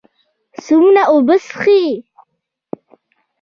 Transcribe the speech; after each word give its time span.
څومره 0.65 1.03
اوبه 1.11 1.35
څښئ؟ 1.45 1.81